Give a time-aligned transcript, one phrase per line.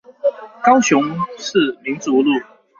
[0.63, 0.99] 高雄
[1.37, 2.31] 市民族路